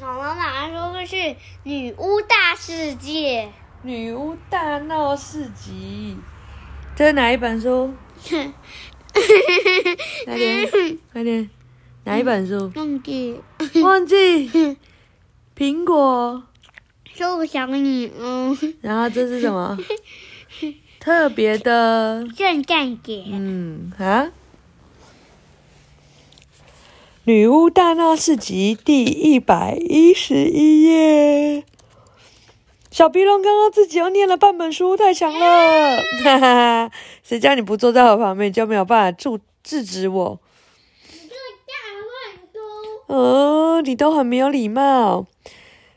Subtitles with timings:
[0.00, 3.48] 妈妈马上说的是女巫大世界。
[3.82, 6.16] 女巫大闹市集，
[6.96, 7.94] 这是哪一本书？
[10.24, 11.48] 快点，快点，
[12.04, 12.70] 哪一本书？
[12.74, 13.40] 忘记
[13.82, 14.76] 忘记。
[15.56, 16.42] 苹果，
[17.14, 19.78] 说我想你，嗯，然后这是什么？
[21.00, 23.24] 特别的，圣诞节。
[23.28, 24.28] 嗯啊，
[27.28, 31.62] 女巫大闹市集第一百一十一页。
[32.90, 35.98] 小鼻龙刚刚自己又念了半本书，太强了！
[36.24, 36.90] 哈哈哈，
[37.22, 39.28] 谁叫你不坐在我旁边，就没有办法制
[39.62, 40.40] 制止我。
[41.12, 41.74] 你大
[43.10, 45.26] 乱哦，你都很没有礼貌。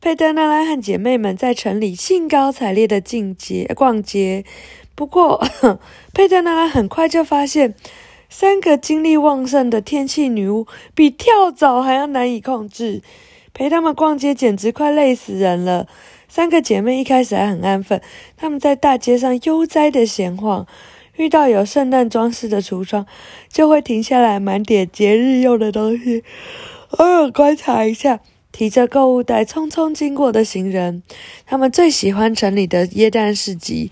[0.00, 4.44] 佩德娜拉和姐妹们在城里兴高采烈的进街逛街，
[4.96, 5.40] 不过
[6.12, 7.76] 佩德娜拉很快就发现，
[8.34, 13.02] 三个精力旺盛的天气女巫比跳蚤还要难以控制，
[13.52, 15.86] 陪她们逛街简直快累死人了。
[16.28, 18.00] 三个姐妹一开始还很安分，
[18.38, 20.66] 她们在大街上悠哉的闲晃，
[21.16, 23.06] 遇到有圣诞装饰的橱窗，
[23.50, 26.24] 就会停下来买点节日用的东西，
[26.88, 28.20] 偶尔观察一下。
[28.52, 31.02] 提着购物袋匆匆经过的行人，
[31.46, 33.90] 他们最喜欢城里的耶诞市集。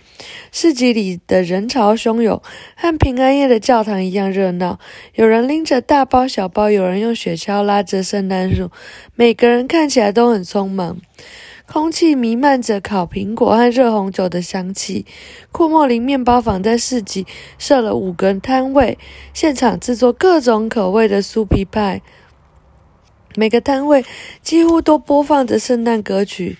[0.52, 2.40] 市集里的人潮汹涌，
[2.76, 4.78] 和平安夜的教堂一样热闹。
[5.14, 8.70] 有人拎着大包小包，有人用雪橇拉着圣诞树，
[9.14, 10.98] 每个人看起来都很匆忙。
[11.66, 15.06] 空气弥漫着烤苹果和热红酒的香气。
[15.52, 17.24] 库莫林面包坊在市集
[17.58, 18.98] 设了五个摊位，
[19.32, 22.02] 现场制作各种口味的酥皮派。
[23.36, 24.04] 每个摊位
[24.42, 26.56] 几乎都播放着圣诞歌曲。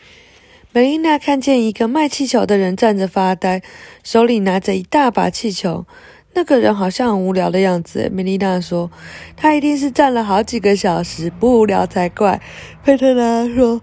[0.72, 3.60] 梅丽娜看见一个卖气球的人站着发呆，
[4.04, 5.84] 手里拿着一大把气球。
[6.32, 8.08] 那个人好像很无聊的样子。
[8.14, 8.88] 梅丽娜说
[9.36, 12.40] ：“他一定是站了好几个小时，不无聊才怪。”
[12.84, 13.82] 佩特拉说：“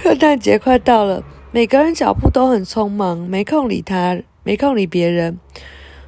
[0.00, 5.40] 圣诞节快到了，每个人脚步都很匆忙，没空理他，没空理别人。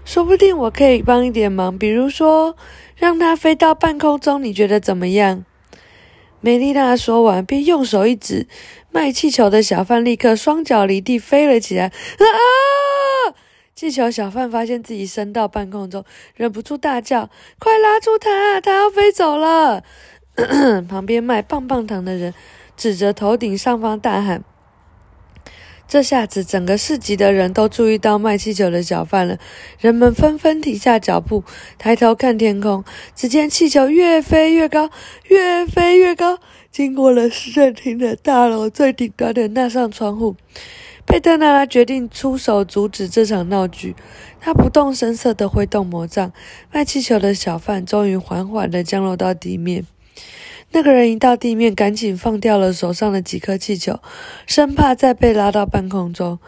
[0.04, 2.56] 说不定我可以帮一点忙，比如说
[2.94, 5.44] 让他飞到半空中，你觉得怎么样？”
[6.42, 8.48] 梅丽娜说完，便用手一指，
[8.90, 11.86] 卖气球的小贩立刻双脚离地飞了起来。
[11.86, 13.34] 啊！
[13.76, 16.04] 气球小贩发现自己升到半空中，
[16.34, 19.84] 忍不住大叫：“快拉住他，他要飞走了！”
[20.88, 22.34] 旁边卖棒棒糖的人
[22.76, 24.42] 指着头顶上方大喊。
[25.92, 29.36] 这下子，整个市集的人都注意到卖气球的小贩了。
[29.78, 31.44] 人们纷纷停下脚步，
[31.76, 32.82] 抬头看天空。
[33.14, 34.88] 只见气球越飞越高，
[35.28, 36.38] 越飞越高，
[36.70, 40.34] 经过了市政厅的大楼最顶端的那扇窗户。
[41.04, 43.94] 佩特娜拉决定出手阻止这场闹剧。
[44.40, 46.32] 他不动声色地挥动魔杖，
[46.72, 49.84] 卖气球的小贩终于缓缓地降落到地面。
[50.72, 54.00] 那个人一到地面，赶紧放掉了手上的几颗气球，
[54.46, 56.38] 生怕再被拉到半空中。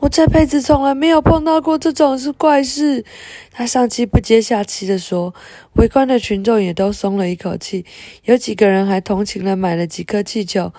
[0.00, 3.04] 我这辈子从来没有碰到过这种是怪事。
[3.50, 5.34] 他上气不接下气地说。
[5.74, 7.84] 围观的群众也都松了一口气，
[8.24, 10.72] 有几个人还同情地买了几颗气球。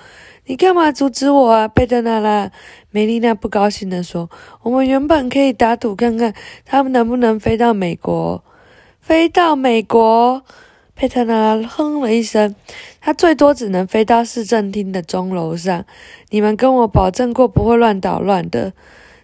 [0.46, 2.52] 你干嘛阻止我啊，贝特娜拉？
[2.90, 4.30] 梅丽娜不高兴地说。
[4.64, 6.34] 我们原本可以打赌看看，
[6.66, 8.44] 他们能不能飞到美国。
[9.00, 10.44] 飞到美国。
[11.02, 12.54] 佩特拉哼了一声，
[13.00, 15.84] 他最多只能飞到市政厅的钟楼上。
[16.30, 18.74] 你们跟我保证过不会乱捣乱的。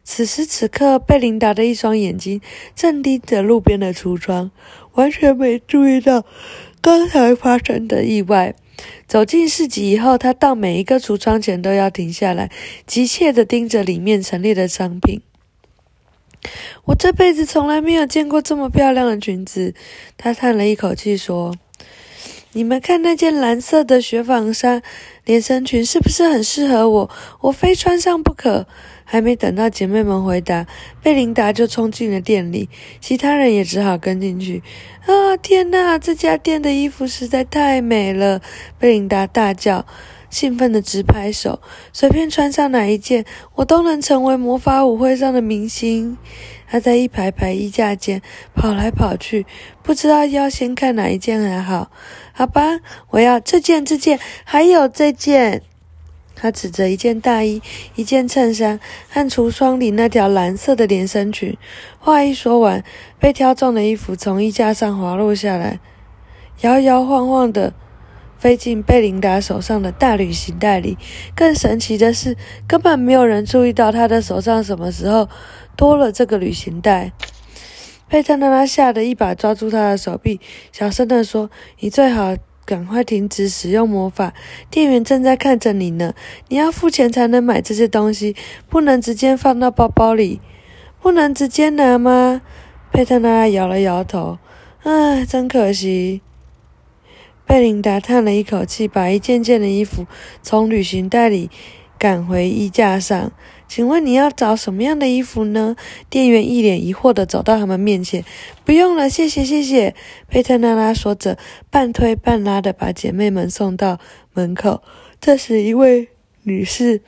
[0.03, 2.41] 此时此刻，贝琳达的一双眼睛
[2.75, 4.49] 正盯着路边的橱窗，
[4.93, 6.25] 完全没注意到
[6.81, 8.55] 刚才发生的意外。
[9.05, 12.49] 走进市集以后，他到每一个橱窗前都要停下来，
[12.87, 15.21] 急切地盯着里面陈列的商品。
[16.85, 19.75] 我这辈子从来没有见过这么漂亮的裙子，
[20.17, 21.53] 他叹了一口气说。
[22.57, 24.81] 你们看那件蓝色的雪纺衫
[25.25, 27.09] 连身裙是不是很适合我？
[27.41, 28.65] 我非穿上不可。
[29.05, 30.65] 还没等到姐妹们回答，
[31.03, 32.67] 贝琳达就冲进了店里，
[32.99, 34.63] 其他人也只好跟进去。
[35.05, 35.99] 啊，天哪！
[35.99, 38.41] 这家店的衣服实在太美了！
[38.79, 39.85] 贝琳达大叫，
[40.31, 41.61] 兴奋地直拍手。
[41.93, 43.23] 随便穿上哪一件，
[43.53, 46.17] 我都能成为魔法舞会上的明星。
[46.69, 48.21] 他在一排排衣架间
[48.53, 49.45] 跑来跑去，
[49.81, 51.89] 不知道要先看哪一件还好。
[52.33, 52.79] 好吧，
[53.11, 55.61] 我要这件、这件，还有这件。
[56.39, 57.59] 他指着一件大衣、
[57.95, 58.79] 一件衬衫
[59.09, 61.57] 和橱窗里那条蓝色的连身裙。
[61.97, 62.83] 话一说完，
[63.17, 65.79] 被挑中的衣服从衣架上滑落下来，
[66.61, 67.73] 摇摇晃晃的
[68.39, 70.97] 飞进贝琳达手上的大旅行袋里。
[71.35, 72.35] 更神奇的是，
[72.67, 75.27] 根本没有人注意到他的手上什么时候
[75.75, 77.11] 多了这个旅行袋。
[78.09, 80.39] 佩特娜拉吓得一把抓住他的手臂，
[80.71, 81.49] 小声地说
[81.81, 82.35] ：“你最好
[82.65, 84.33] 赶快停止使用魔法，
[84.69, 86.13] 店员正在看着你呢。
[86.47, 88.35] 你要付钱才能买这些东西，
[88.69, 90.39] 不能直接放到包包里。
[91.01, 92.41] 不能直接拿吗？
[92.91, 94.37] 佩特娜拉摇了摇头。
[94.83, 96.21] 唉，真可惜。
[97.47, 100.05] 贝琳达叹了一口气，把一件件的衣服
[100.43, 101.49] 从旅行袋里
[101.97, 103.31] 赶回衣架上。
[103.69, 105.75] 请问你要找什么样的衣服呢？
[106.09, 108.23] 店员一脸疑惑地走到他们面前。
[108.65, 109.95] 不用了，谢谢，谢谢。
[110.29, 111.37] 佩特娜拉说着，
[111.69, 113.99] 半推半拉地把姐妹们送到
[114.33, 114.83] 门口。
[115.19, 116.09] 这时，一位
[116.43, 117.01] 女士。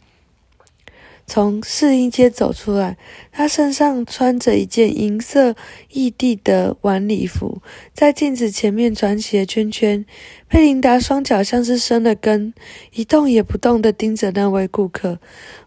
[1.30, 2.98] 从试衣间走出来，
[3.31, 5.56] 她身上穿着一件银色
[5.92, 7.62] 异地的晚礼服，
[7.94, 10.04] 在镜子前面转起了圈圈。
[10.50, 12.54] 佩琳达双脚像是生了根，
[12.94, 15.20] 一动也不动地盯着那位顾客。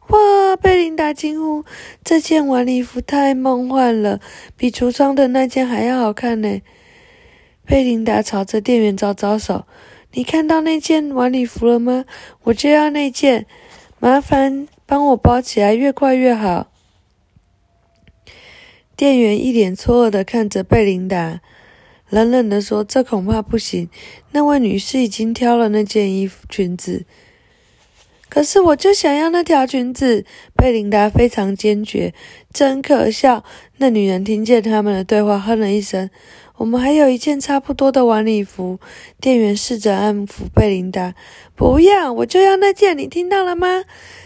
[0.09, 0.57] 哇！
[0.57, 1.65] 贝琳达惊呼
[2.05, 4.21] ：“这件晚礼服太梦幻了，
[4.57, 6.61] 比橱窗的那件还要好看呢！”
[7.65, 9.65] 贝琳达朝着店员招招手
[10.13, 12.05] ：“你看到那件晚礼服了吗？
[12.43, 13.47] 我就要那件，
[14.03, 16.71] 麻烦。”帮我包起来，越快越好。
[18.95, 21.41] 店员一脸错愕的看着贝琳达，
[22.11, 23.89] 冷冷地说：“这恐怕不行。
[24.33, 27.07] 那位女士已经挑了那件衣服裙子，
[28.33, 30.25] 可是我就想要那条裙子。”
[30.57, 32.15] 贝琳达非常坚决，
[32.51, 33.45] 真可笑。
[33.77, 36.09] 那女人听见他们的对话，哼了一声。
[36.57, 38.79] 我们还有一件差不多的晚礼服。
[39.21, 41.15] 店员试着安抚贝琳达
[41.55, 43.85] ：“不要，我就要那件，你听到了吗？”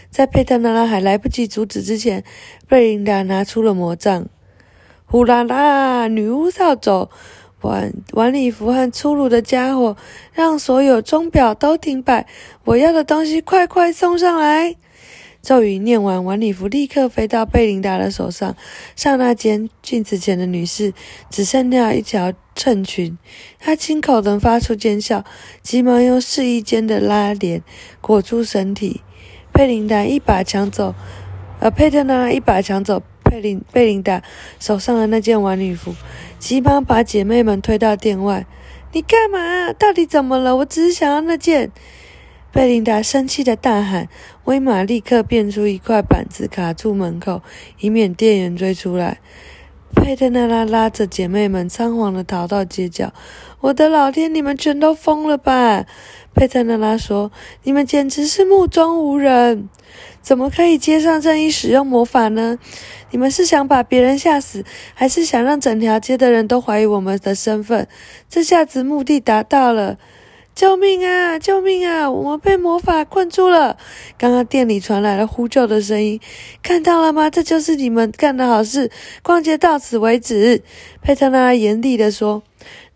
[0.09, 2.23] 在佩特娜拉还来不及阻止之前，
[2.69, 4.29] 贝琳达拿出了魔杖。
[5.09, 6.07] 呼啦啦！
[6.07, 7.09] 女巫扫帚、
[7.61, 9.97] 晚晚礼服和粗鲁的家伙，
[10.33, 12.27] 让所有钟表都停摆。
[12.65, 14.75] 我要的东西，快快送上来！
[15.41, 18.55] 咒语念完，晚礼服立刻飞到贝琳达的手上。
[18.95, 20.93] 刹那间，镜子前的女士
[21.29, 23.17] 只剩下一条衬裙。
[23.57, 25.23] 她亲口的发出尖笑，
[25.61, 27.63] 急忙用试衣间的拉帘
[28.01, 29.01] 裹住身体。
[29.53, 30.93] 佩琳达一把抢走，
[31.59, 34.23] 呃，佩特娜一把抢走佩琳贝琳达
[34.59, 35.93] 手上的那件晚礼服，
[36.39, 38.45] 急忙把姐妹们推到店外。
[38.93, 39.73] 你干嘛？
[39.73, 40.55] 到底怎么了？
[40.55, 41.71] 我只是想要那件。
[42.53, 44.07] 贝琳达生气的大喊。
[44.45, 47.41] 威玛立刻变出一块板子卡住门口，
[47.79, 49.19] 以免店员追出来。
[49.95, 53.13] 佩特娜拉拉着姐妹们仓皇的逃到街角。
[53.61, 55.85] 我的老天，你们全都疯了吧？
[56.33, 57.31] 佩特娜拉说
[57.63, 59.67] ：“你们简直是目中无人，
[60.21, 62.59] 怎么可以街上任意使用魔法呢？
[63.09, 64.63] 你们是想把别人吓死，
[64.93, 67.87] 还是想让整条街的人都怀疑我们的身份？
[68.29, 69.97] 这下子目的达到了！
[70.57, 71.37] 救命啊！
[71.37, 72.09] 救命啊！
[72.09, 73.77] 我们被魔法困住了！
[74.17, 76.19] 刚刚店里传来了呼救的声音，
[76.63, 77.29] 看到了吗？
[77.29, 78.89] 这就是你们干的好事！
[79.21, 80.63] 逛街到此为止。”
[81.03, 82.41] 佩特拉严厉地说。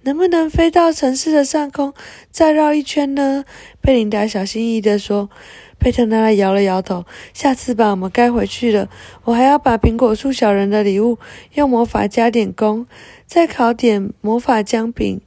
[0.03, 1.93] 能不能飞到城市的上空，
[2.31, 3.45] 再绕一圈呢？
[3.79, 5.29] 贝琳达小心翼翼地说。
[5.77, 7.05] 佩特拉摇了摇头。
[7.31, 8.89] 下次吧，我们该回去了。
[9.25, 11.19] 我还要把苹果树小人的礼物
[11.53, 12.87] 用魔法加点工，
[13.27, 15.21] 再烤点魔法姜饼。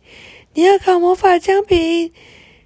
[0.54, 2.12] 你要烤魔法姜饼？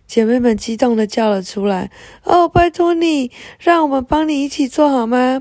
[0.06, 1.90] 姐妹们激动地叫了出来。
[2.23, 5.40] 哦，拜托你，让我们帮你一起做好吗？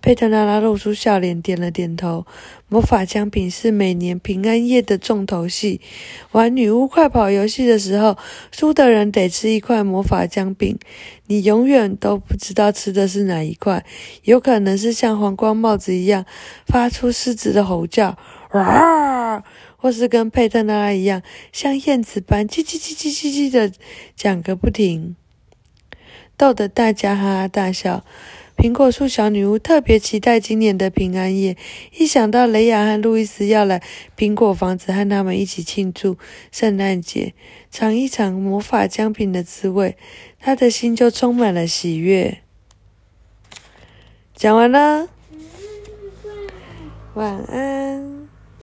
[0.00, 2.26] 佩特娜拉露出笑脸，点了点头。
[2.68, 5.80] 魔法姜饼是每年平安夜的重头戏。
[6.32, 8.16] 玩女巫快跑游戏的时候，
[8.52, 10.78] 输的人得吃一块魔法姜饼。
[11.26, 13.84] 你永远都不知道吃的是哪一块，
[14.22, 16.24] 有可能是像皇冠帽子一样
[16.66, 18.16] 发出狮子的吼叫，
[18.52, 19.19] 哇！
[19.80, 21.22] 或是跟佩特娜拉一样，
[21.52, 23.72] 像燕子般叽叽叽叽叽叽的
[24.14, 25.16] 讲个不停，
[26.36, 28.04] 逗得大家哈哈大笑。
[28.56, 31.56] 苹果树小女巫特别期待今年的平安夜，
[31.96, 33.82] 一想到雷亚和路易斯要来
[34.18, 36.18] 苹果房子和他们一起庆祝
[36.52, 37.32] 圣诞节，
[37.70, 39.96] 尝一尝魔法姜饼的滋味，
[40.38, 42.42] 她的心就充满了喜悦。
[44.34, 45.08] 讲完了，
[47.14, 48.09] 晚安。